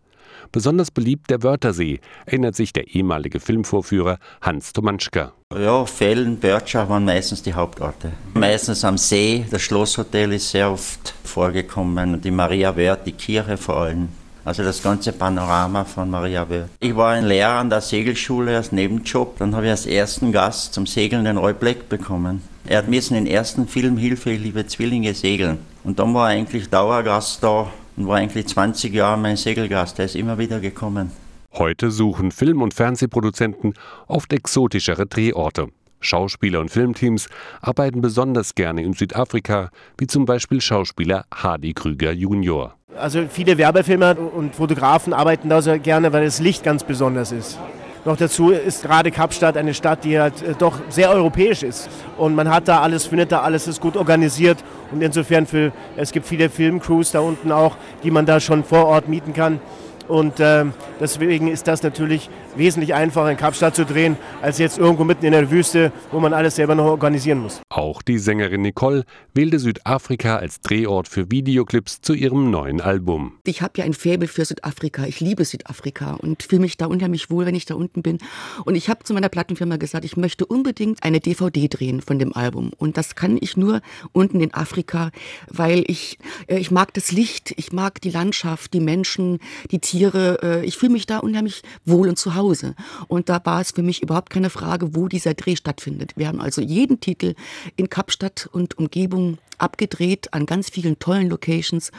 Besonders 0.50 0.90
beliebt 0.90 1.30
der 1.30 1.42
Wörthersee, 1.42 2.00
erinnert 2.26 2.56
sich 2.56 2.73
der 2.73 2.88
ehemalige 2.88 3.40
Filmvorführer 3.40 4.18
Hans 4.40 4.73
Tomanschka. 4.73 5.32
Ja, 5.59 5.85
Fällen, 5.85 6.38
Börtschach 6.38 6.88
waren 6.88 7.04
meistens 7.04 7.42
die 7.42 7.54
Hauptorte. 7.54 8.12
Meistens 8.35 8.85
am 8.85 8.99
See, 8.99 9.44
das 9.50 9.62
Schlosshotel 9.62 10.32
ist 10.32 10.50
sehr 10.50 10.71
oft 10.71 11.14
vorgekommen, 11.25 12.21
die 12.21 12.30
Maria 12.30 12.76
Wörth, 12.76 13.06
die 13.06 13.12
Kirche 13.12 13.56
vor 13.56 13.76
allem. 13.76 14.09
Also 14.44 14.64
das 14.64 14.82
ganze 14.82 15.12
Panorama 15.12 15.85
von 15.85 16.11
Maria 16.11 16.49
Wörth. 16.49 16.68
Ich 16.80 16.97
war 16.97 17.12
ein 17.12 17.26
Lehrer 17.26 17.61
an 17.61 17.71
der 17.71 17.80
Segelschule 17.80 18.56
als 18.56 18.73
Nebenjob. 18.73 19.38
Dann 19.38 19.54
habe 19.54 19.66
ich 19.66 19.71
als 19.71 19.87
ersten 19.87 20.32
Gast 20.32 20.75
zum 20.75 20.87
Segeln 20.87 21.25
den 21.25 21.37
Roy 21.37 21.52
Black 21.52 21.88
bekommen. 21.88 22.42
Er 22.66 22.78
hat 22.78 22.88
müssen 22.88 23.14
den 23.14 23.26
ersten 23.26 23.68
Film 23.68 23.97
Hilfe, 23.97 24.32
liebe 24.32 24.66
Zwillinge 24.66 25.14
segeln. 25.14 25.59
Und 25.85 25.99
dann 25.99 26.12
war 26.14 26.30
er 26.30 26.38
eigentlich 26.38 26.68
Dauergast 26.68 27.42
da 27.42 27.71
und 27.97 28.09
war 28.09 28.16
eigentlich 28.16 28.49
20 28.49 28.92
Jahre 28.92 29.18
mein 29.18 29.37
Segelgast. 29.37 29.99
Der 29.99 30.06
ist 30.06 30.16
immer 30.16 30.38
wieder 30.38 30.59
gekommen. 30.59 31.12
Heute 31.54 31.90
suchen 31.90 32.30
Film- 32.30 32.62
und 32.62 32.73
Fernsehproduzenten 32.73 33.75
oft 34.06 34.32
exotischere 34.32 35.06
Drehorte. 35.06 35.68
Schauspieler 36.00 36.61
und 36.61 36.71
Filmteams 36.71 37.28
arbeiten 37.61 38.00
besonders 38.00 38.54
gerne 38.54 38.82
in 38.82 38.94
Südafrika, 38.94 39.68
wie 39.99 40.06
zum 40.06 40.25
Beispiel 40.25 40.62
Schauspieler 40.62 41.26
Hardy 41.32 41.75
Krüger 41.75 42.12
Jr. 42.12 42.75
Also 42.97 43.26
viele 43.28 43.59
Werbefilmer 43.59 44.16
und 44.18 44.54
Fotografen 44.54 45.12
arbeiten 45.12 45.50
da 45.50 45.61
sehr 45.61 45.78
gerne, 45.78 46.12
weil 46.14 46.25
das 46.25 46.40
Licht 46.40 46.64
ganz 46.64 46.85
besonders 46.85 47.32
ist. 47.32 47.59
Noch 48.06 48.16
dazu 48.16 48.50
ist 48.50 48.82
gerade 48.82 49.11
Kapstadt 49.11 49.56
eine 49.56 49.75
Stadt, 49.75 50.02
die 50.04 50.18
halt 50.18 50.42
äh, 50.42 50.54
doch 50.59 50.80
sehr 50.88 51.11
europäisch 51.11 51.62
ist. 51.62 51.88
Und 52.16 52.35
man 52.35 52.50
hat 52.50 52.66
da 52.66 52.80
alles, 52.80 53.06
findet 53.06 53.30
da 53.30 53.42
alles, 53.42 53.68
ist 53.68 53.80
gut 53.80 53.97
organisiert. 53.97 54.59
Und 54.90 55.02
insofern, 55.02 55.47
für, 55.47 55.71
es 55.97 56.11
gibt 56.11 56.26
viele 56.26 56.50
Filmcrews 56.50 57.12
da 57.12 57.21
unten 57.21 57.52
auch, 57.52 57.76
die 58.02 58.11
man 58.11 58.26
da 58.26 58.40
schon 58.40 58.64
vor 58.64 58.87
Ort 58.87 59.09
mieten 59.09 59.35
kann. 59.35 59.61
Und 60.09 60.40
äh, 60.40 60.64
deswegen 61.00 61.49
ist 61.49 61.68
das 61.68 61.82
natürlich 61.82 62.28
wesentlich 62.56 62.94
einfacher 62.94 63.30
in 63.30 63.37
Kapstadt 63.37 63.75
zu 63.75 63.85
drehen, 63.85 64.16
als 64.40 64.59
jetzt 64.59 64.78
irgendwo 64.78 65.04
mitten 65.04 65.25
in 65.25 65.32
der 65.32 65.50
Wüste, 65.50 65.92
wo 66.11 66.21
man 66.21 66.32
alles 66.32 66.56
selber 66.56 66.75
noch 66.75 66.87
organisieren 66.87 67.38
muss. 67.38 67.61
Auch 67.73 68.02
die 68.02 68.19
Sängerin 68.19 68.62
Nicole 68.62 69.05
wählte 69.35 69.59
Südafrika 69.59 70.37
als 70.37 70.61
Drehort 70.61 71.09
für 71.09 71.31
Videoclips 71.31 72.02
zu 72.02 72.12
ihrem 72.12 72.50
neuen 72.50 72.81
Album. 72.81 73.38
Ich 73.45 73.62
habe 73.62 73.73
ja 73.79 73.85
ein 73.85 73.95
Faible 73.95 74.29
für 74.29 74.45
Südafrika. 74.45 75.07
Ich 75.07 75.21
liebe 75.21 75.45
Südafrika 75.45 76.14
und 76.14 76.43
fühle 76.43 76.62
mich 76.62 76.76
da 76.76 76.87
unheimlich 76.87 77.31
wohl, 77.31 77.47
wenn 77.47 77.55
ich 77.55 77.64
da 77.64 77.75
unten 77.75 78.02
bin. 78.02 78.19
Und 78.64 78.75
ich 78.75 78.88
habe 78.88 79.05
zu 79.05 79.14
meiner 79.14 79.31
Plattenfirma 79.31 79.76
gesagt, 79.76 80.05
ich 80.05 80.17
möchte 80.17 80.45
unbedingt 80.45 81.02
eine 81.02 81.21
DVD 81.21 81.69
drehen 81.69 82.02
von 82.02 82.19
dem 82.19 82.35
Album. 82.35 82.73
Und 82.76 82.97
das 82.99 83.14
kann 83.14 83.38
ich 83.41 83.57
nur 83.57 83.81
unten 84.12 84.41
in 84.41 84.52
Afrika, 84.52 85.11
weil 85.49 85.85
ich, 85.87 86.19
äh, 86.49 86.59
ich 86.59 86.71
mag 86.71 86.93
das 86.95 87.11
Licht, 87.11 87.55
ich 87.57 87.73
mag 87.73 88.00
die 88.02 88.11
Landschaft, 88.11 88.75
die 88.75 88.81
Menschen, 88.81 89.38
die 89.71 89.79
Tiere. 89.79 90.38
Äh, 90.43 90.67
ich 90.67 90.76
fühle 90.76 90.93
mich 90.93 91.07
da 91.07 91.19
unheimlich 91.19 91.62
wohl 91.85 92.09
und 92.09 92.19
zu 92.19 92.35
Hause. 92.35 92.43
Hause. 92.43 92.75
Und 93.09 93.29
da 93.29 93.41
war 93.45 93.61
es 93.61 93.71
für 93.71 93.83
mich 93.83 94.02
überhaupt 94.02 94.31
keine 94.31 94.50
Frage, 94.50 94.95
wo 94.95 95.09
dieser 95.09 95.35
Dreh 95.35 95.57
stattfindet. 95.57 96.12
Wir 96.17 96.29
haben 96.29 96.41
also 96.41 96.61
jeden 96.61 97.00
Titel 97.00 97.35
in 97.76 97.88
Kapstadt 97.88 98.49
und 98.52 98.78
Umgebung 98.78 99.38
abgedreht 99.59 100.33
an 100.35 100.45
ganz 100.47 100.71
vielen 100.71 100.99
tollen 100.99 101.31
Locations. 101.31 101.92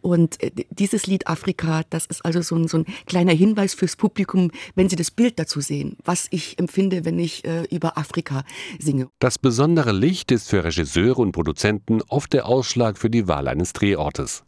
Und 0.00 0.42
äh, 0.42 0.50
dieses 0.70 1.06
Lied 1.06 1.26
Afrika, 1.26 1.82
das 1.90 2.06
ist 2.06 2.24
also 2.24 2.40
so 2.40 2.56
ein, 2.56 2.68
so 2.68 2.78
ein 2.78 2.86
kleiner 3.06 3.32
Hinweis 3.32 3.74
fürs 3.74 3.96
Publikum, 3.96 4.50
wenn 4.74 4.88
sie 4.88 4.96
das 4.96 5.10
Bild 5.10 5.38
dazu 5.38 5.60
sehen, 5.60 5.96
was 6.04 6.26
ich 6.30 6.58
empfinde, 6.58 7.04
wenn 7.04 7.18
ich 7.18 7.44
äh, 7.44 7.64
über 7.70 7.98
Afrika 7.98 8.44
singe. 8.78 9.08
Das 9.18 9.38
besondere 9.38 9.92
Licht 9.92 10.32
ist 10.32 10.48
für 10.48 10.64
Regisseure 10.64 11.20
und 11.20 11.32
Produzenten 11.32 12.02
oft 12.08 12.32
der 12.32 12.46
Ausschlag 12.46 12.98
für 12.98 13.10
die 13.10 13.28
Wahl 13.28 13.48
eines 13.48 13.72
Drehortes. 13.72 14.44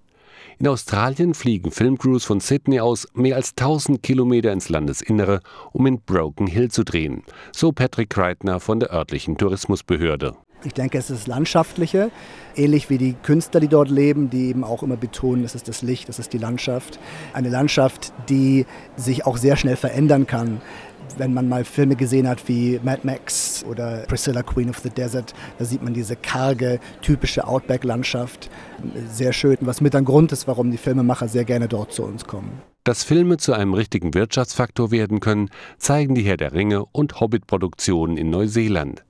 In 0.59 0.69
Australien 0.69 1.35
fliegen 1.35 1.73
Filmcrews 1.73 2.25
von 2.25 2.41
Sydney 2.41 2.79
aus 2.81 3.09
mehr 3.15 3.37
als 3.37 3.51
1000 3.51 4.03
Kilometer 4.03 4.53
ins 4.53 4.69
Landesinnere, 4.69 5.41
um 5.73 5.87
in 5.87 6.01
Broken 6.01 6.47
Hill 6.47 6.71
zu 6.71 6.85
drehen, 6.85 7.25
so 7.53 7.73
Patrick 7.73 8.11
Kreitner 8.11 8.61
von 8.61 8.79
der 8.79 8.93
örtlichen 8.93 9.37
Tourismusbehörde. 9.37 10.37
Ich 10.65 10.75
denke, 10.75 10.99
es 10.99 11.11
ist 11.11 11.23
das 11.23 11.27
Landschaftliche, 11.27 12.11
ähnlich 12.55 12.91
wie 12.91 12.99
die 12.99 13.15
Künstler, 13.15 13.61
die 13.61 13.69
dort 13.69 13.91
leben, 13.91 14.31
die 14.31 14.49
eben 14.49 14.65
auch 14.65 14.83
immer 14.83 14.97
betonen, 14.97 15.45
es 15.45 15.55
ist 15.55 15.69
das 15.69 15.83
Licht, 15.83 16.09
es 16.09 16.19
ist 16.19 16.33
die 16.33 16.39
Landschaft. 16.39 16.99
Eine 17.33 17.49
Landschaft, 17.49 18.13
die 18.29 18.67
sich 18.97 19.27
auch 19.27 19.37
sehr 19.37 19.57
schnell 19.57 19.77
verändern 19.77 20.27
kann 20.27 20.61
wenn 21.19 21.35
man 21.35 21.49
mal 21.49 21.65
Filme 21.65 21.97
gesehen 21.97 22.29
hat 22.29 22.49
wie 22.49 22.81
Mad 22.83 23.01
Max 23.05 23.65
oder 23.69 24.05
Priscilla 24.09 24.43
Queen 24.43 24.71
of 24.71 24.79
the 24.79 24.91
Desert, 24.91 25.35
da 25.59 25.65
sieht 25.65 25.83
man 25.83 25.95
diese 25.95 26.17
karge, 26.17 26.81
typische 27.03 27.47
Outback-Landschaft. 27.47 28.51
Sehr 29.11 29.33
schön, 29.33 29.59
was 29.61 29.81
mit 29.81 29.95
ein 29.95 30.05
Grund 30.05 30.33
ist, 30.33 30.47
warum 30.47 30.71
die 30.71 30.79
Filmemacher 30.79 31.29
sehr 31.29 31.45
gerne 31.45 31.69
dort 31.69 31.93
zu 31.93 32.05
uns 32.05 32.25
kommen. 32.25 32.63
Dass 32.85 33.05
Filme 33.05 33.37
zu 33.37 33.53
einem 33.53 33.75
richtigen 33.75 34.15
Wirtschaftsfaktor 34.15 34.91
werden 34.91 35.21
können, 35.21 35.51
zeigen 35.79 36.15
die 36.15 36.23
Herr 36.23 36.37
der 36.37 36.53
Ringe 36.53 36.85
und 36.85 37.21
Hobbit-Produktionen 37.21 38.17
in 38.17 38.31
Neuseeland. 38.31 39.05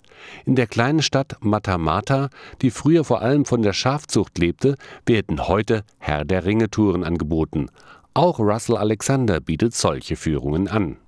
In 0.45 0.57
der 0.57 0.67
kleinen 0.67 1.03
Stadt 1.03 1.37
Matamata, 1.41 2.31
die 2.61 2.71
früher 2.71 3.05
vor 3.05 3.23
allem 3.23 3.45
von 3.45 3.63
der 3.63 3.73
Schafzucht 3.73 4.39
lebte, 4.39 4.77
werden 5.07 5.49
heute 5.49 5.85
Herr 5.99 6.25
der 6.25 6.45
Ringe-Touren 6.45 7.05
angeboten. 7.05 7.69
Auch 8.15 8.39
Russell 8.39 8.77
Alexander 8.77 9.41
bietet 9.41 9.75
solche 9.75 10.17
Führungen 10.17 10.69
an. 10.69 10.99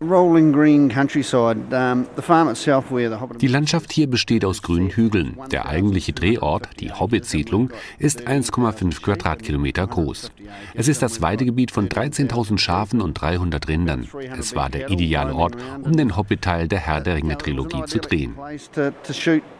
Die 3.39 3.47
Landschaft 3.47 3.93
hier 3.93 4.07
besteht 4.07 4.45
aus 4.47 4.63
grünen 4.63 4.89
Hügeln. 4.89 5.37
Der 5.53 5.69
eigentliche 5.69 6.15
Drehort, 6.15 6.69
die 6.81 6.93
Hobbit-Siedlung, 6.93 7.71
ist 7.99 8.27
1,5 8.27 9.03
Quadratkilometer 9.03 9.87
groß. 9.87 10.33
Es 10.73 10.89
ist 10.89 11.03
das 11.03 11.21
Weidegebiet 11.21 11.73
von 11.73 11.91
13.000 11.91 12.57
Schafen 12.57 13.03
und 13.03 13.21
300 13.21 13.69
Rindern. 13.69 14.09
Es 14.39 14.55
war 14.57 14.71
der 14.71 14.89
ideale 14.89 15.35
Ort, 15.35 15.57
um 15.83 15.95
den 15.95 16.17
Hobbit-Teil 16.17 16.69
der 16.69 16.79
Herr 16.79 17.03
der 17.03 17.17
Ringe-Trilogie 17.17 17.85
zu 17.85 17.99
drehen. 17.99 18.35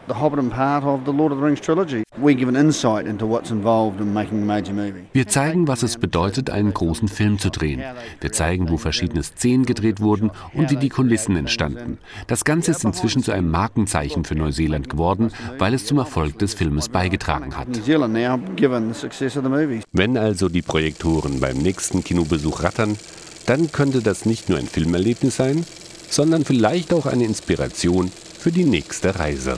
The 0.07 0.13
Hobbiton 0.13 0.51
part 0.51 0.83
of 0.83 1.01
the 1.05 1.11
Lord 1.11 1.31
of 1.31 1.39
the 1.39 1.45
Rings 1.45 1.59
trilogy. 1.59 2.03
We 2.21 2.35
give 2.35 2.47
an 2.47 2.55
insight 2.55 3.07
into 3.07 3.25
what's 3.25 3.49
involved 3.49 3.99
in 3.99 4.13
making 4.13 4.43
a 4.43 4.45
major 4.45 4.71
movie. 4.71 5.05
Wir 5.13 5.27
zeigen, 5.27 5.67
was 5.67 5.81
es 5.81 5.97
bedeutet, 5.97 6.51
einen 6.51 6.75
großen 6.75 7.07
Film 7.07 7.39
zu 7.39 7.49
drehen. 7.49 7.81
Wir 8.21 8.31
zeigen, 8.31 8.69
wo 8.69 8.77
verschiedene 8.77 9.23
Szenen 9.23 9.65
gedreht 9.65 10.01
wurden 10.01 10.29
und 10.53 10.69
wie 10.69 10.75
die 10.75 10.89
Kulissen 10.89 11.35
entstanden. 11.35 11.97
Das 12.27 12.45
Ganze 12.45 12.69
ist 12.69 12.83
inzwischen 12.83 13.23
zu 13.23 13.31
einem 13.31 13.49
Markenzeichen 13.49 14.25
für 14.25 14.35
Neuseeland 14.35 14.89
geworden, 14.89 15.31
weil 15.57 15.73
es 15.73 15.87
zum 15.87 15.97
Erfolg 15.97 16.37
des 16.37 16.53
Filmes 16.53 16.87
beigetragen 16.87 17.57
hat. 17.57 17.67
Wenn 19.91 20.17
also 20.17 20.49
die 20.49 20.61
Projektoren 20.61 21.39
beim 21.39 21.57
nächsten 21.57 22.03
Kinobesuch 22.03 22.61
rattern, 22.61 22.95
dann 23.47 23.71
könnte 23.71 24.03
das 24.03 24.25
nicht 24.25 24.49
nur 24.49 24.59
ein 24.59 24.67
Filmerlebnis 24.67 25.37
sein, 25.37 25.65
sondern 26.11 26.45
vielleicht 26.45 26.93
auch 26.93 27.07
eine 27.07 27.23
Inspiration 27.23 28.11
für 28.37 28.51
die 28.51 28.65
nächste 28.65 29.17
Reise. 29.17 29.57